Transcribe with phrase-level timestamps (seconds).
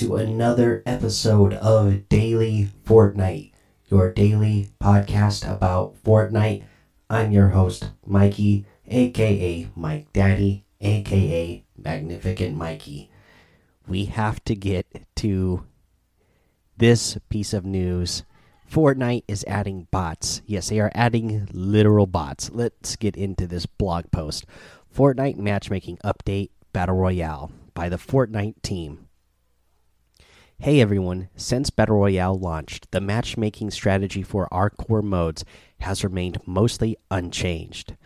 [0.00, 3.52] To another episode of Daily Fortnite,
[3.90, 6.64] your daily podcast about Fortnite.
[7.10, 13.10] I'm your host, Mikey, aka Mike Daddy, aka Magnificent Mikey.
[13.86, 14.86] We have to get
[15.16, 15.66] to
[16.78, 18.24] this piece of news.
[18.72, 20.40] Fortnite is adding bots.
[20.46, 22.50] Yes, they are adding literal bots.
[22.50, 24.46] Let's get into this blog post.
[24.96, 29.08] Fortnite matchmaking update Battle Royale by the Fortnite team.
[30.62, 35.42] Hey everyone, since Battle Royale launched, the matchmaking strategy for our core modes
[35.80, 37.96] has remained mostly unchanged.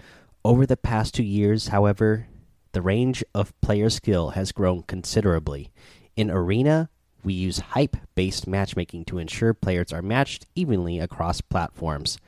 [0.45, 2.29] Over the past two years, however,
[2.71, 5.73] the range of player skill has grown considerably.
[6.15, 6.91] In Arena,
[7.25, 12.19] we use hype based matchmaking to ensure players are matched evenly across platforms.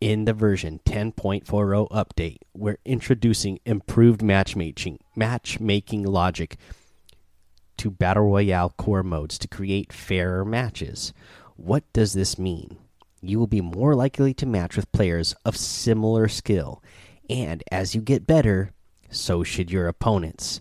[0.00, 6.56] In the version 10.40 update, we're introducing improved matchmaking matchmaking logic
[7.78, 11.12] to Battle Royale core modes to create fairer matches.
[11.56, 12.76] What does this mean?
[13.20, 16.82] You will be more likely to match with players of similar skill,
[17.28, 18.72] and as you get better,
[19.10, 20.60] so should your opponents.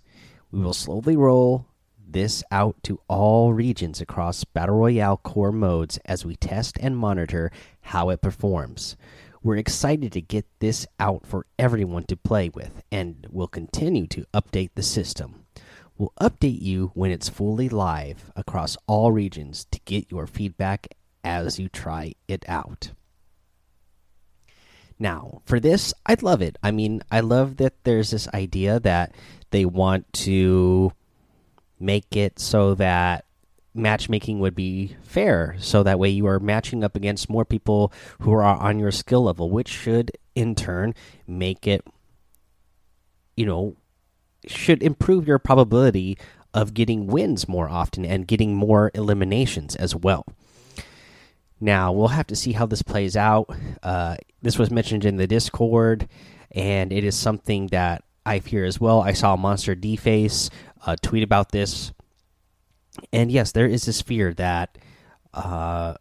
[0.51, 1.67] We will slowly roll
[2.09, 7.51] this out to all regions across Battle Royale core modes as we test and monitor
[7.81, 8.95] how it performs.
[9.43, 14.25] We're excited to get this out for everyone to play with, and we'll continue to
[14.33, 15.45] update the system.
[15.97, 20.87] We'll update you when it's fully live across all regions to get your feedback
[21.23, 22.91] as you try it out.
[24.99, 26.57] Now, for this, I'd love it.
[26.63, 29.13] I mean, I love that there's this idea that
[29.51, 30.91] they want to
[31.79, 33.25] make it so that
[33.73, 38.33] matchmaking would be fair so that way you are matching up against more people who
[38.33, 40.95] are on your skill level which should in turn
[41.27, 41.85] make it
[43.35, 43.75] you know
[44.47, 46.17] should improve your probability
[46.53, 50.25] of getting wins more often and getting more eliminations as well.
[51.59, 53.49] Now we'll have to see how this plays out.
[53.83, 56.07] Uh, this was mentioned in the discord
[56.51, 59.01] and it is something that i fear as well.
[59.01, 60.49] I saw MonsterDface
[60.85, 61.93] uh, tweet about this.
[63.13, 64.77] And yes, there is this fear that,
[65.33, 65.95] uh,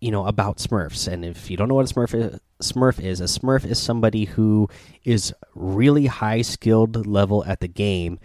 [0.00, 1.10] you know, about Smurfs.
[1.10, 4.24] And if you don't know what a Smurf is, Smurf is, a Smurf is somebody
[4.26, 4.68] who
[5.04, 8.18] is really high skilled level at the game,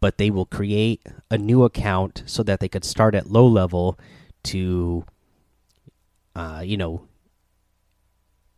[0.00, 3.98] but they will create a new account so that they could start at low level
[4.44, 5.04] to,
[6.36, 7.06] uh, you know,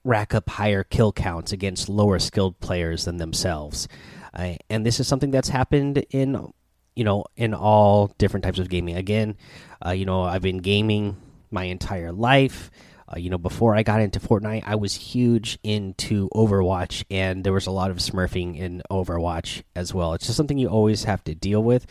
[0.03, 3.89] rack up higher kill counts against lower skilled players than themselves.
[4.35, 6.53] Uh, and this is something that's happened in
[6.97, 8.97] you know, in all different types of gaming.
[8.97, 9.37] Again,
[9.85, 11.17] uh, you know, I've been gaming
[11.51, 12.71] my entire life.
[13.09, 17.53] Uh, you know, before I got into Fortnite, I was huge into Overwatch, and there
[17.53, 20.15] was a lot of smurfing in Overwatch as well.
[20.15, 21.87] It's just something you always have to deal with.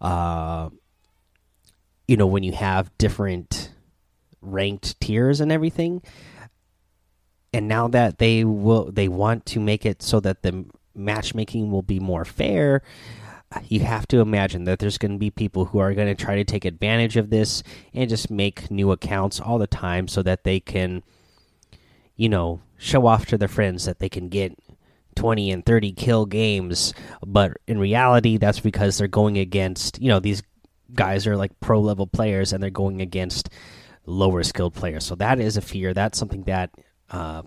[0.00, 0.70] Uh,
[2.08, 3.70] you know, when you have different
[4.40, 6.02] ranked tiers and everything.
[7.52, 11.82] And now that they will, they want to make it so that the matchmaking will
[11.82, 12.82] be more fair
[13.68, 16.36] you have to imagine that there's going to be people who are going to try
[16.36, 17.62] to take advantage of this
[17.94, 21.02] and just make new accounts all the time so that they can
[22.16, 24.58] you know show off to their friends that they can get
[25.14, 26.92] 20 and 30 kill games.
[27.24, 30.42] But in reality that's because they're going against you know these
[30.92, 33.48] guys are like pro level players and they're going against
[34.06, 35.04] lower skilled players.
[35.04, 35.94] So that is a fear.
[35.94, 36.70] That's something that
[37.10, 37.42] uh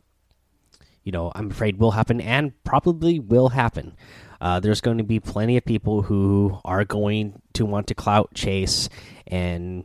[1.03, 3.95] you know i'm afraid will happen and probably will happen
[4.41, 8.33] uh, there's going to be plenty of people who are going to want to clout
[8.33, 8.89] chase
[9.27, 9.83] and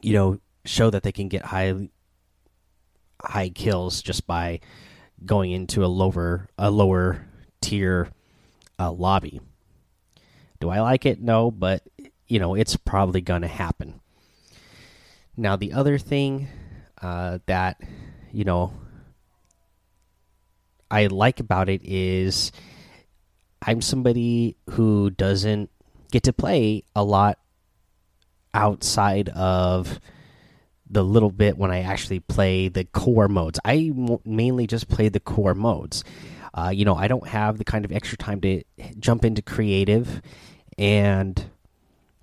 [0.00, 1.88] you know show that they can get high
[3.22, 4.60] high kills just by
[5.24, 7.26] going into a lower a lower
[7.60, 8.08] tier
[8.78, 9.40] uh, lobby.
[10.60, 11.20] Do I like it?
[11.20, 11.82] No, but
[12.26, 14.00] you know it's probably going to happen.
[15.36, 16.48] Now the other thing
[17.02, 17.80] uh, that
[18.32, 18.72] you know
[20.90, 22.52] I like about it is
[23.62, 25.70] I'm somebody who doesn't
[26.10, 27.38] get to play a lot
[28.54, 30.00] outside of
[30.88, 33.58] the little bit when I actually play the core modes.
[33.64, 33.92] I
[34.24, 36.04] mainly just play the core modes.
[36.54, 38.62] Uh, you know, I don't have the kind of extra time to
[38.98, 40.22] jump into creative
[40.78, 41.50] and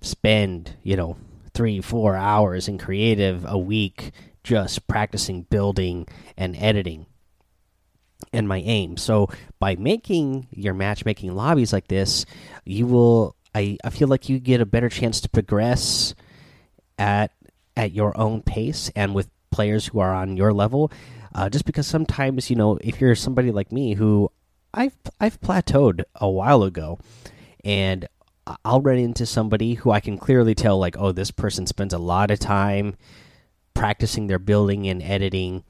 [0.00, 1.16] spend, you know,
[1.52, 4.10] three, four hours in creative a week
[4.42, 7.06] just practicing building and editing
[8.32, 8.96] and my aim.
[8.96, 9.28] So
[9.58, 12.26] by making your matchmaking lobbies like this,
[12.64, 16.14] you will I, I feel like you get a better chance to progress
[16.98, 17.32] at
[17.76, 20.90] at your own pace and with players who are on your level.
[21.34, 24.30] Uh, just because sometimes you know if you're somebody like me who
[24.72, 26.98] I've I've plateaued a while ago,
[27.64, 28.06] and
[28.64, 31.98] I'll run into somebody who I can clearly tell, like, oh, this person spends a
[31.98, 32.96] lot of time
[33.72, 35.64] practicing their building and editing.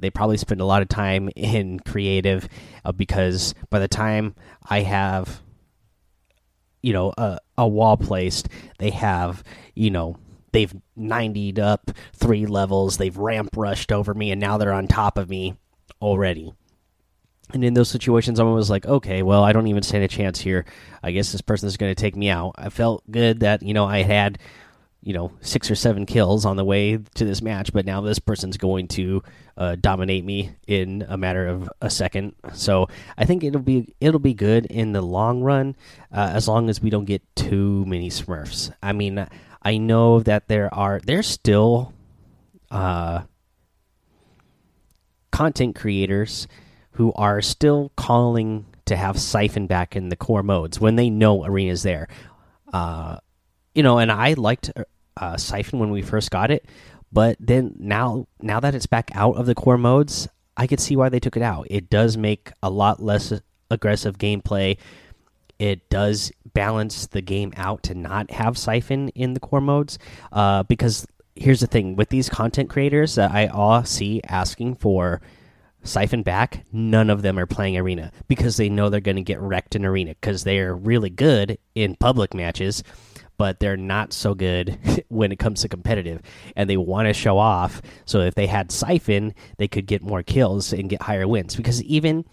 [0.00, 2.48] They probably spend a lot of time in creative
[2.84, 4.34] uh, because by the time
[4.68, 5.40] I have,
[6.82, 8.48] you know, a, a wall placed,
[8.78, 9.42] they have,
[9.74, 10.16] you know,
[10.52, 15.18] they've 90'd up three levels, they've ramp rushed over me, and now they're on top
[15.18, 15.56] of me
[16.00, 16.52] already.
[17.52, 20.38] And in those situations, I'm always like, okay, well, I don't even stand a chance
[20.38, 20.66] here.
[21.02, 22.54] I guess this person is going to take me out.
[22.58, 24.38] I felt good that, you know, I had
[25.02, 28.18] you know six or seven kills on the way to this match but now this
[28.18, 29.22] person's going to
[29.56, 32.34] uh, dominate me in a matter of a second.
[32.52, 35.76] So i think it'll be it'll be good in the long run
[36.12, 38.72] uh, as long as we don't get too many smurfs.
[38.82, 39.26] I mean
[39.62, 41.92] i know that there are there's still
[42.70, 43.22] uh,
[45.30, 46.46] content creators
[46.92, 51.44] who are still calling to have siphon back in the core modes when they know
[51.44, 52.08] arena's there.
[52.72, 53.18] Uh,
[53.74, 54.70] you know, and I liked
[55.16, 56.66] uh, Siphon when we first got it,
[57.12, 60.96] but then now now that it's back out of the core modes, I could see
[60.96, 61.66] why they took it out.
[61.70, 63.32] It does make a lot less
[63.70, 64.78] aggressive gameplay.
[65.58, 69.98] It does balance the game out to not have Siphon in the core modes,
[70.32, 75.20] uh, because here's the thing with these content creators that I all see asking for
[75.84, 79.40] Siphon back, none of them are playing Arena because they know they're going to get
[79.40, 82.82] wrecked in Arena because they are really good in public matches
[83.38, 86.20] but they're not so good when it comes to competitive
[86.54, 87.80] and they want to show off.
[88.04, 91.56] So if they had siphon they could get more kills and get higher wins.
[91.56, 92.26] Because even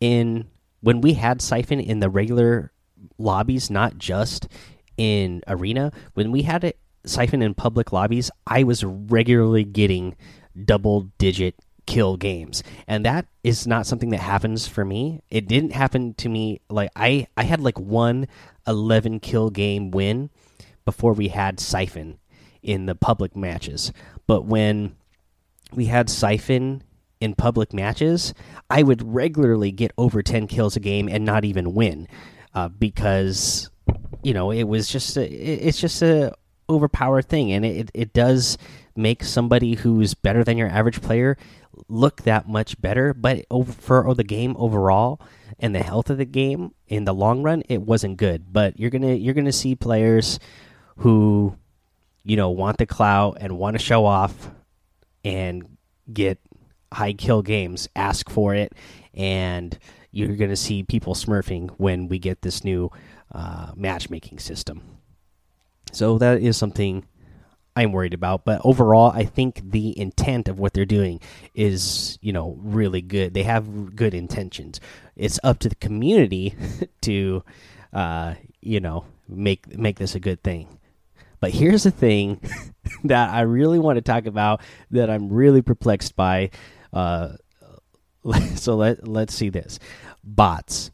[0.00, 0.46] in
[0.80, 2.72] when we had siphon in the regular
[3.18, 4.46] lobbies not just
[4.96, 10.14] in arena when we had it siphon in public lobbies i was regularly getting
[10.64, 11.54] double digit
[11.90, 12.62] kill games.
[12.86, 15.22] And that is not something that happens for me.
[15.28, 18.28] It didn't happen to me like i i had like one
[18.66, 20.30] 11 kill game win
[20.84, 22.18] before we had Siphon
[22.62, 23.92] in the public matches.
[24.26, 24.96] But when
[25.72, 26.82] we had Siphon
[27.20, 28.34] in public matches,
[28.68, 32.08] I would regularly get over 10 kills a game and not even win
[32.54, 33.70] uh, because
[34.22, 36.34] you know it was just a, it's just a
[36.68, 37.52] overpowered thing.
[37.52, 38.56] And it, it does
[38.96, 41.36] make somebody who's better than your average player
[41.88, 43.12] look that much better.
[43.14, 45.20] But over for the game overall
[45.58, 48.52] and the health of the game in the long run it wasn't good.
[48.52, 50.38] But you're gonna you're gonna see players
[51.00, 51.56] who
[52.24, 54.50] you know want the clout and want to show off
[55.24, 55.76] and
[56.12, 56.38] get
[56.92, 58.72] high kill games ask for it.
[59.14, 59.78] And
[60.12, 62.90] you're going to see people smurfing when we get this new
[63.32, 64.82] uh, matchmaking system.
[65.92, 67.04] So that is something
[67.76, 68.44] i'm worried about.
[68.44, 71.20] But overall i think the intent of what they're doing
[71.54, 73.32] is you know really good.
[73.32, 74.80] They have good intentions.
[75.16, 76.54] It's up to the community
[77.02, 77.42] to
[77.92, 80.79] uh, you know make make this a good thing
[81.40, 82.40] but here's the thing
[83.04, 84.60] that I really want to talk about
[84.90, 86.50] that I'm really perplexed by.
[86.92, 87.32] Uh,
[88.54, 89.78] so let let's see this
[90.22, 90.90] bots.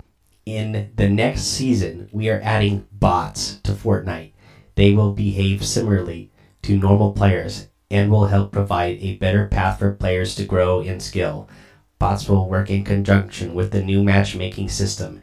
[0.46, 4.32] In the next season, we are adding bots to Fortnite.
[4.76, 6.30] They will behave similarly
[6.62, 11.00] to normal players and will help provide a better path for players to grow in
[11.00, 11.48] skill.
[11.98, 15.20] Bots will work in conjunction with the new matchmaking system,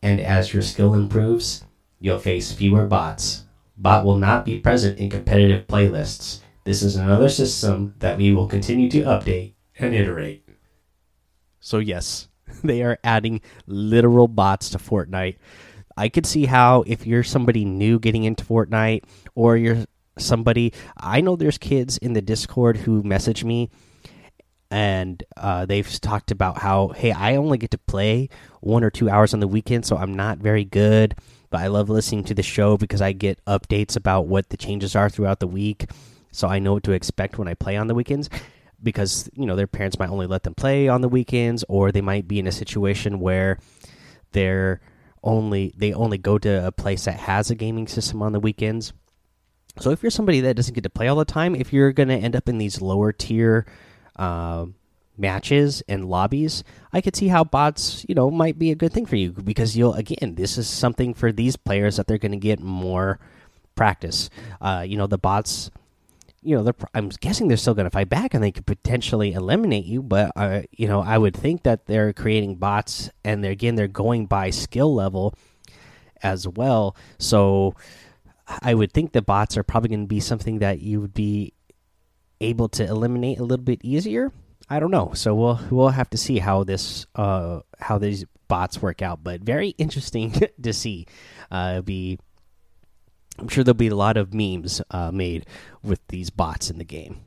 [0.00, 1.64] and as your skill improves,
[1.98, 3.44] you'll face fewer bots
[3.76, 6.40] bot will not be present in competitive playlists.
[6.64, 10.48] This is another system that we will continue to update and iterate.
[11.60, 12.28] So, yes,
[12.64, 15.36] they are adding literal bots to Fortnite.
[15.96, 19.04] I could see how if you're somebody new getting into Fortnite
[19.34, 19.84] or you're
[20.18, 23.70] somebody, I know there's kids in the Discord who message me
[24.70, 28.28] and uh, they've talked about how, hey, I only get to play
[28.60, 31.14] one or two hours on the weekend, so I'm not very good
[31.54, 34.96] but I love listening to the show because I get updates about what the changes
[34.96, 35.88] are throughout the week.
[36.32, 38.28] So I know what to expect when I play on the weekends
[38.82, 42.00] because, you know, their parents might only let them play on the weekends or they
[42.00, 43.60] might be in a situation where
[44.32, 44.80] they're
[45.22, 48.92] only they only go to a place that has a gaming system on the weekends.
[49.78, 52.08] So if you're somebody that doesn't get to play all the time, if you're going
[52.08, 53.64] to end up in these lower tier
[54.16, 54.66] uh,
[55.16, 59.06] matches and lobbies, I could see how bots, you know, might be a good thing
[59.06, 62.38] for you because you'll again, this is something for these players that they're going to
[62.38, 63.18] get more
[63.74, 64.30] practice.
[64.60, 65.70] Uh, you know, the bots,
[66.42, 69.32] you know, they're I'm guessing they're still going to fight back and they could potentially
[69.32, 73.52] eliminate you, but uh, you know, I would think that they're creating bots and they're
[73.52, 75.34] again they're going by skill level
[76.22, 76.96] as well.
[77.18, 77.74] So
[78.62, 81.52] I would think the bots are probably going to be something that you would be
[82.40, 84.32] able to eliminate a little bit easier
[84.68, 85.12] I don't know.
[85.14, 89.22] So we'll we'll have to see how this uh how these bots work out.
[89.22, 91.06] But very interesting to see.
[91.50, 92.18] Uh, be
[93.38, 95.46] I'm sure there'll be a lot of memes uh, made
[95.82, 97.20] with these bots in the game.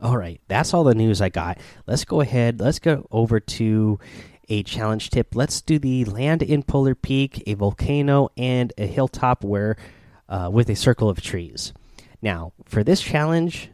[0.00, 1.58] All right, that's all the news I got.
[1.86, 2.60] Let's go ahead.
[2.60, 3.98] Let's go over to
[4.48, 5.34] a challenge tip.
[5.34, 9.76] Let's do the land in Polar Peak, a volcano, and a hilltop where
[10.28, 11.72] uh, with a circle of trees.
[12.22, 13.70] Now, for this challenge,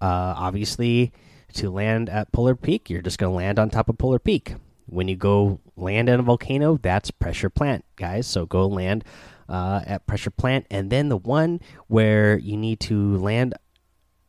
[0.00, 1.12] uh, obviously,
[1.54, 4.54] to land at Polar Peak, you're just going to land on top of Polar Peak.
[4.86, 8.26] When you go land in a volcano, that's pressure plant, guys.
[8.26, 9.04] So go land
[9.48, 13.54] uh, at pressure plant, and then the one where you need to land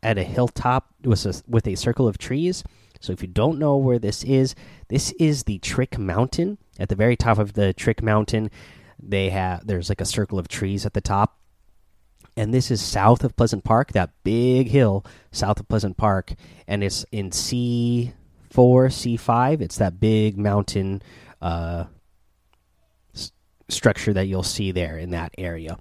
[0.02, 2.64] at a hilltop with a, with a circle of trees.
[3.02, 4.56] So if you don't know where this is,
[4.88, 6.58] this is the Trick Mountain.
[6.80, 8.50] At the very top of the Trick Mountain,
[9.02, 11.40] they have there's like a circle of trees at the top.
[12.38, 16.34] And this is south of Pleasant Park, that big hill south of Pleasant Park,
[16.68, 18.14] and it's in C
[18.50, 19.62] four, C five.
[19.62, 21.02] It's that big mountain
[21.42, 21.86] uh,
[23.70, 25.78] structure that you'll see there in that area.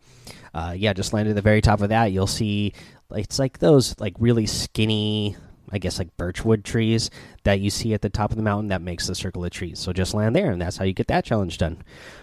[0.55, 2.13] Uh, yeah, just land at the very top of that.
[2.13, 2.73] You'll see
[3.11, 5.37] it's like those like really skinny,
[5.73, 7.11] I guess like birchwood trees
[7.43, 9.81] that you see at the top of the mountain that makes the circle of trees.
[9.81, 11.83] So just land there, and that's how you get that challenge done.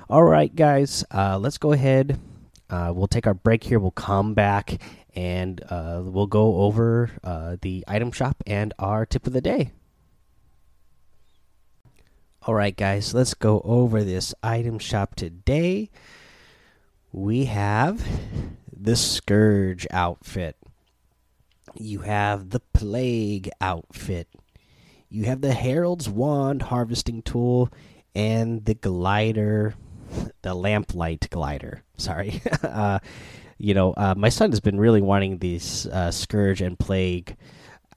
[0.10, 2.18] All right, guys, uh, let's go ahead.
[2.72, 3.80] Uh, we'll take our break here.
[3.80, 4.82] We'll come back
[5.14, 9.74] and uh, we'll go over uh, the item shop and our tip of the day.
[12.44, 15.92] All right, guys, let's go over this item shop today.
[17.12, 18.08] We have
[18.76, 20.56] the Scourge outfit.
[21.76, 24.28] You have the Plague outfit.
[25.10, 27.70] You have the Herald's Wand harvesting tool
[28.16, 29.76] and the glider,
[30.42, 31.84] the lamplight glider.
[31.98, 32.42] Sorry.
[32.64, 33.00] uh,
[33.58, 37.36] you know, uh, my son has been really wanting these uh, Scourge and Plague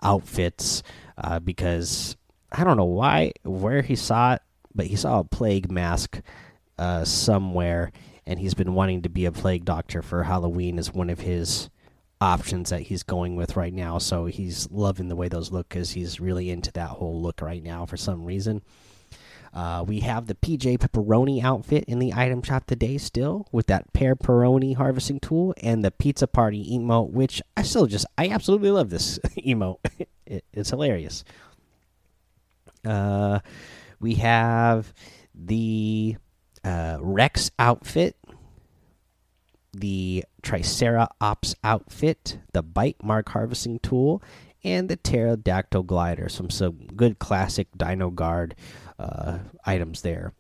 [0.03, 0.83] outfits
[1.17, 2.17] uh, because
[2.53, 4.43] I don't know why where he saw it,
[4.75, 6.21] but he saw a plague mask
[6.79, 7.93] uh, somewhere,
[8.27, 11.71] and he's been wanting to be a plague doctor for Halloween as one of his
[12.21, 13.99] options that he's going with right now.
[13.99, 17.63] So he's loving the way those look because he's really into that whole look right
[17.63, 18.63] now for some reason.
[19.55, 23.93] Uh, we have the PJ Pepperoni outfit in the item shop today, still with that
[23.93, 28.73] pear pepperoni harvesting tool and the pizza party emote, which I still just I absolutely
[28.73, 29.79] love this emote.
[30.27, 31.23] it, it's hilarious.
[32.85, 33.39] Uh,
[34.01, 34.93] we have
[35.33, 36.17] the
[36.65, 38.17] uh, Rex outfit,
[39.73, 44.21] the Triceratops outfit, the Bite Mark harvesting tool,
[44.65, 46.29] and the Pterodactyl glider.
[46.29, 48.57] Some some good classic Dino Guard
[48.99, 50.33] uh, items there.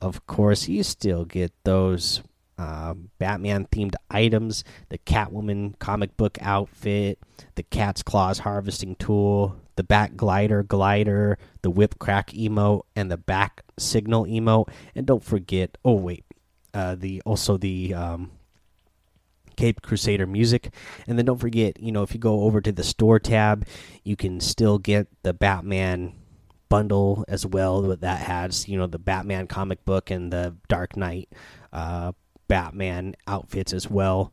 [0.00, 2.22] Of course, you still get those
[2.58, 7.18] uh, Batman themed items the Catwoman comic book outfit,
[7.54, 13.16] the Cat's Claws harvesting tool, the Bat Glider glider, the Whip Crack emote, and the
[13.16, 14.68] Bat Signal emote.
[14.94, 16.24] And don't forget, oh, wait,
[16.74, 18.32] uh, the also the um,
[19.56, 20.74] Cape Crusader music.
[21.06, 23.66] And then don't forget, you know, if you go over to the store tab,
[24.02, 26.14] you can still get the Batman
[26.68, 31.28] bundle as well that has you know the batman comic book and the dark knight
[31.72, 32.12] uh,
[32.48, 34.32] Batman outfits as well.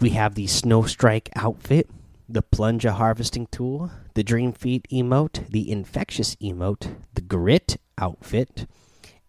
[0.00, 1.88] We have the Snowstrike outfit,
[2.28, 8.66] the Plunger harvesting tool, the Dream Feet emote, the Infectious emote, the Grit outfit,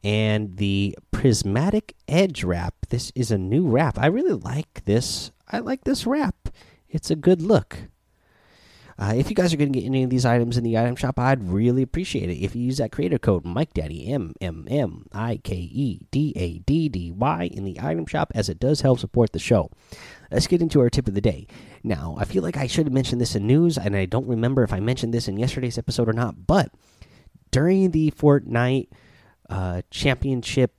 [0.04, 2.74] and the Prismatic Edge wrap.
[2.90, 3.98] This is a new wrap.
[3.98, 5.32] I really like this.
[5.48, 6.50] I like this wrap.
[6.90, 7.78] It's a good look.
[8.98, 10.96] Uh, if you guys are going to get any of these items in the item
[10.96, 15.06] shop, I'd really appreciate it if you use that creator code MikeDaddy M M M
[15.12, 18.82] I K E D A D D Y in the item shop, as it does
[18.82, 19.70] help support the show.
[20.32, 21.46] Let's get into our tip of the day.
[21.84, 24.64] Now, I feel like I should have mentioned this in news, and I don't remember
[24.64, 26.48] if I mentioned this in yesterday's episode or not.
[26.48, 26.72] But
[27.52, 28.88] during the Fortnite
[29.50, 30.74] uh, Championship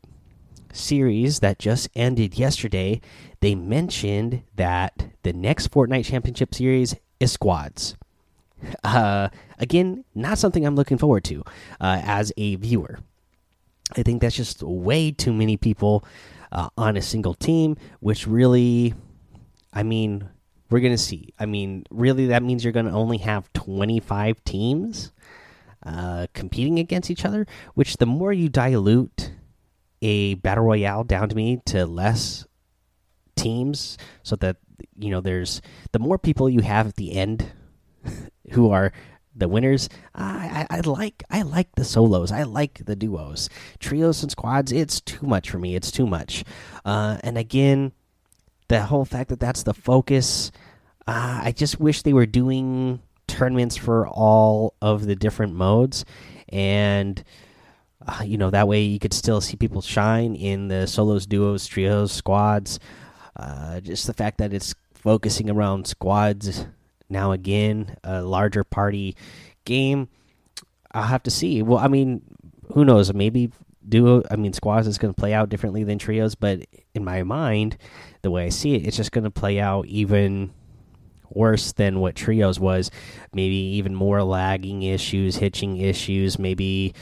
[0.72, 3.02] series that just ended yesterday,
[3.40, 7.94] they mentioned that the next Fortnite Championship series is squads.
[8.84, 11.42] Uh, again, not something I'm looking forward to
[11.80, 12.98] uh, as a viewer.
[13.96, 16.04] I think that's just way too many people
[16.52, 18.94] uh, on a single team, which really,
[19.72, 20.28] I mean,
[20.70, 21.32] we're going to see.
[21.38, 25.12] I mean, really, that means you're going to only have 25 teams
[25.84, 29.32] uh, competing against each other, which the more you dilute
[30.02, 32.46] a battle royale down to me to less
[33.36, 34.56] teams so that
[34.98, 35.60] you know there's
[35.92, 37.52] the more people you have at the end
[38.50, 38.92] who are
[39.36, 39.88] the winners.
[40.14, 42.32] I, I, I, like I like the solos.
[42.32, 43.48] I like the duos,
[43.78, 44.72] trios and squads.
[44.72, 45.76] It's too much for me.
[45.76, 46.44] It's too much.
[46.84, 47.92] Uh, and again,
[48.68, 50.50] the whole fact that that's the focus.
[51.06, 56.04] Uh, I just wish they were doing tournaments for all of the different modes,
[56.48, 57.22] and
[58.06, 61.66] uh, you know that way you could still see people shine in the solos, duos,
[61.66, 62.80] trios, squads.
[63.36, 66.66] Uh, just the fact that it's focusing around squads
[67.08, 69.16] now again, a larger party
[69.64, 70.08] game.
[70.92, 71.62] I'll have to see.
[71.62, 72.22] Well, I mean,
[72.72, 73.12] who knows?
[73.12, 73.50] Maybe
[73.86, 74.22] duo.
[74.30, 77.76] I mean, squads is going to play out differently than trios, but in my mind,
[78.22, 80.52] the way I see it, it's just going to play out even
[81.28, 82.90] worse than what trios was.
[83.32, 86.38] Maybe even more lagging issues, hitching issues.
[86.38, 86.94] Maybe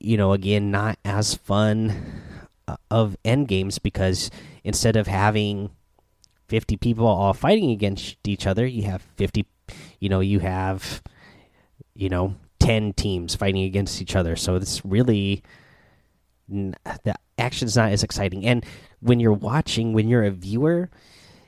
[0.00, 1.94] you know, again, not as fun
[2.66, 4.30] uh, of end games because
[4.64, 5.70] instead of having
[6.50, 9.46] 50 people all fighting against each other, you have 50,
[10.00, 11.00] you know, you have,
[11.94, 14.34] you know, 10 teams fighting against each other.
[14.34, 15.44] So it's really,
[16.48, 18.44] the action's not as exciting.
[18.44, 18.66] And
[18.98, 20.90] when you're watching, when you're a viewer,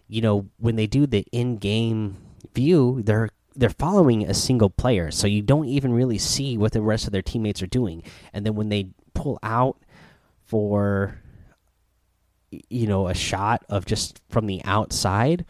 [0.06, 2.18] you know, when they do the in game
[2.54, 6.80] view, they're they're following a single player, so you don't even really see what the
[6.80, 8.02] rest of their teammates are doing.
[8.32, 9.76] And then when they pull out
[10.46, 11.21] for
[12.68, 15.44] you know a shot of just from the outside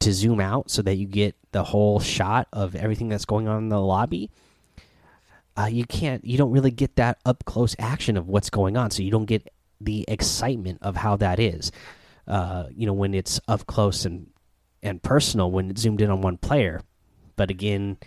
[0.00, 3.64] to zoom out so that you get the whole shot of everything that's going on
[3.64, 4.30] in the lobby
[5.58, 8.90] uh, you can't you don't really get that up close action of what's going on.
[8.92, 11.72] So you don't get the excitement of how that is.
[12.28, 14.28] Uh, you know when it's up close and
[14.82, 16.82] and personal when it's zoomed in on one player.
[17.34, 17.98] But again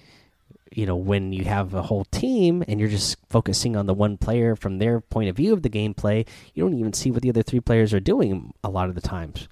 [0.71, 4.17] you know when you have a whole team and you're just focusing on the one
[4.17, 7.29] player from their point of view of the gameplay you don't even see what the
[7.29, 9.47] other three players are doing a lot of the times.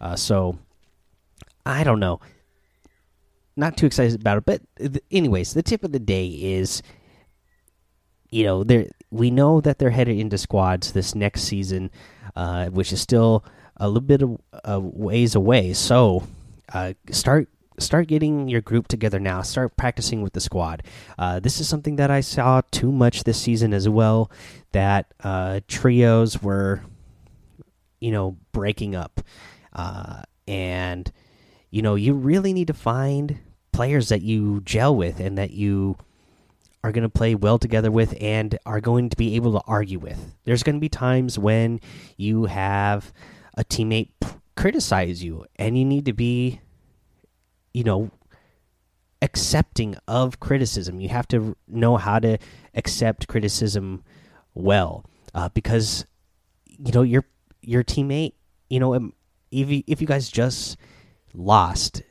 [0.00, 0.58] Uh, so
[1.64, 2.20] i don't know.
[3.56, 6.82] Not too excited about it but anyways the tip of the day is
[8.30, 11.90] you know there we know that they're headed into squads this next season
[12.36, 13.44] uh, which is still
[13.78, 14.22] a little bit
[14.64, 15.72] of ways away.
[15.72, 16.24] So
[16.72, 19.42] uh, start start getting your group together now.
[19.42, 20.82] Start practicing with the squad.
[21.18, 24.30] Uh, this is something that I saw too much this season as well.
[24.72, 26.82] That uh, trios were,
[28.00, 29.20] you know, breaking up,
[29.72, 31.10] uh, and
[31.70, 33.38] you know you really need to find
[33.72, 35.96] players that you gel with and that you
[36.84, 39.98] are going to play well together with and are going to be able to argue
[39.98, 40.34] with.
[40.44, 41.80] There's going to be times when
[42.16, 43.12] you have
[43.54, 44.10] a teammate
[44.56, 46.60] criticize you and you need to be
[47.78, 48.10] you know
[49.22, 51.00] accepting of criticism.
[51.00, 52.38] You have to know how to
[52.74, 54.02] accept criticism
[54.52, 56.04] well, uh, because
[56.66, 57.24] you know your
[57.62, 58.32] your teammate.
[58.68, 60.76] You know, if you, if you guys just
[61.32, 62.02] lost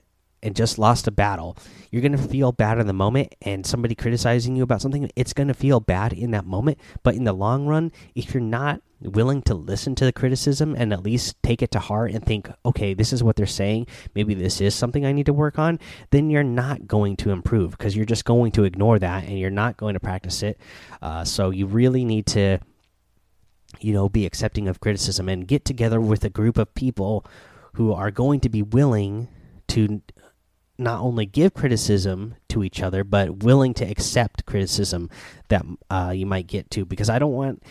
[0.42, 1.58] and just lost a battle,
[1.92, 3.36] you're gonna feel bad in the moment.
[3.42, 6.80] And somebody criticizing you about something, it's gonna feel bad in that moment.
[7.04, 10.92] But in the long run, if you're not willing to listen to the criticism and
[10.92, 13.88] at least take it to heart and think, okay, this is what they're saying.
[14.16, 15.80] Maybe this is something I need to work on.
[16.10, 19.50] Then you're not going to improve because you're just going to ignore that and you're
[19.50, 20.60] not going to practice it.
[21.02, 22.60] Uh, so you really need to,
[23.80, 27.26] you know, be accepting of criticism and get together with a group of people
[27.74, 29.28] who are going to be willing
[29.68, 30.02] to
[30.80, 35.10] not only give criticism to each other, but willing to accept criticism
[35.50, 36.86] that uh, you might get to.
[36.86, 37.64] Because I don't want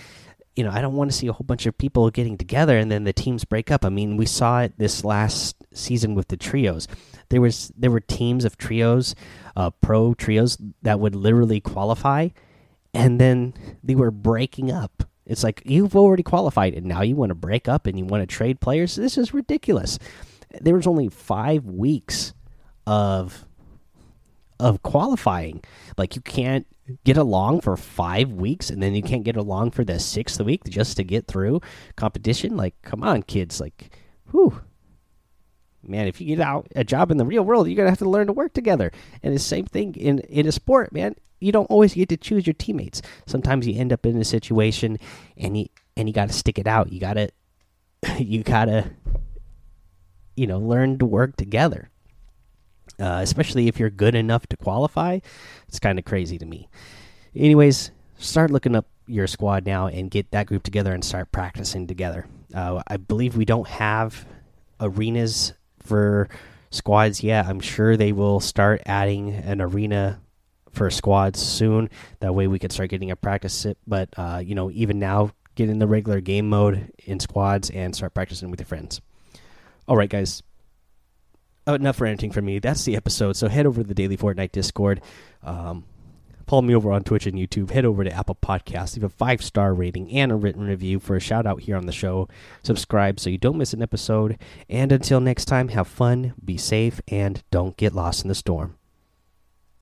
[0.57, 2.91] you know, I don't want to see a whole bunch of people getting together and
[2.91, 3.85] then the teams break up.
[3.85, 6.89] I mean, we saw it this last season with the trios.
[7.29, 9.15] There was there were teams of trios,
[9.55, 12.29] uh, pro trios that would literally qualify,
[12.95, 15.03] and then they were breaking up.
[15.27, 18.23] It's like you've already qualified, and now you want to break up and you want
[18.23, 18.97] to trade players.
[18.97, 19.99] This is ridiculous.
[20.61, 22.33] There was only five weeks
[22.87, 23.45] of
[24.59, 25.63] of qualifying.
[25.99, 26.67] Like you can't
[27.05, 30.65] get along for five weeks and then you can't get along for the sixth week
[30.65, 31.61] just to get through
[31.97, 32.57] competition.
[32.57, 33.61] Like, come on, kids.
[33.61, 33.97] Like,
[34.31, 34.61] whew.
[35.83, 38.11] Man, if you get out a job in the real world, you're gonna have to
[38.11, 38.91] learn to work together.
[39.23, 41.15] And the same thing in in a sport, man.
[41.39, 43.03] You don't always get to choose your teammates.
[43.27, 44.99] Sometimes you end up in a situation
[45.37, 46.93] and you and you got to stick it out.
[46.93, 47.31] You gotta
[48.19, 48.91] you gotta
[50.35, 51.91] you know learn to work together
[53.01, 55.19] uh, especially if you're good enough to qualify.
[55.69, 56.69] It's kind of crazy to me.
[57.35, 61.87] Anyways, start looking up your squad now and get that group together and start practicing
[61.87, 62.27] together.
[62.55, 64.27] Uh, I believe we don't have
[64.81, 66.29] arenas for
[66.71, 67.47] squads yet.
[67.47, 70.21] I'm sure they will start adding an arena
[70.73, 71.89] for squads soon.
[72.21, 73.79] That way we can start getting a practice it.
[73.87, 77.95] But uh, you know, even now, get in the regular game mode in squads and
[77.95, 79.01] start practicing with your friends.
[79.89, 80.43] All right, guys
[81.67, 82.59] oh, enough ranting from me.
[82.59, 83.37] That's the episode.
[83.37, 85.01] So head over to the Daily Fortnite Discord.
[85.43, 85.85] Um,
[86.47, 87.71] follow me over on Twitch and YouTube.
[87.71, 88.97] Head over to Apple Podcasts.
[88.97, 91.87] Leave a five star rating and a written review for a shout out here on
[91.87, 92.29] the show.
[92.63, 94.39] Subscribe so you don't miss an episode.
[94.69, 98.77] And until next time, have fun, be safe, and don't get lost in the storm.